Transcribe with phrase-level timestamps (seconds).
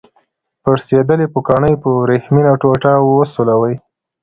[0.63, 3.75] پړسیدلې پوکڼۍ په وریښمینه ټوټه وسولوئ.